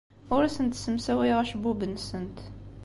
[0.35, 2.37] Ur asent-ssemsawayeɣ acebbub-nsent.